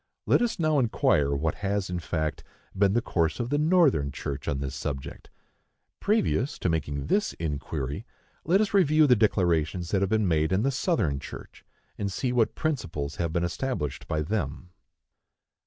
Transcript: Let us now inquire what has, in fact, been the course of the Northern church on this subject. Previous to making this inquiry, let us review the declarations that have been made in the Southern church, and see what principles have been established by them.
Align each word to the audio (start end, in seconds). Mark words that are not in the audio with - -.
Let 0.25 0.41
us 0.41 0.57
now 0.57 0.79
inquire 0.79 1.31
what 1.35 1.53
has, 1.61 1.87
in 1.87 1.99
fact, 1.99 2.43
been 2.75 2.93
the 2.93 3.03
course 3.03 3.39
of 3.39 3.51
the 3.51 3.59
Northern 3.59 4.11
church 4.11 4.47
on 4.47 4.57
this 4.57 4.73
subject. 4.73 5.29
Previous 5.99 6.57
to 6.57 6.69
making 6.69 7.05
this 7.05 7.33
inquiry, 7.33 8.07
let 8.43 8.61
us 8.61 8.73
review 8.73 9.05
the 9.05 9.15
declarations 9.15 9.91
that 9.91 10.01
have 10.01 10.09
been 10.09 10.27
made 10.27 10.51
in 10.51 10.63
the 10.63 10.71
Southern 10.71 11.19
church, 11.19 11.63
and 11.99 12.11
see 12.11 12.33
what 12.33 12.55
principles 12.55 13.17
have 13.17 13.31
been 13.31 13.43
established 13.43 14.07
by 14.07 14.23
them. 14.23 14.71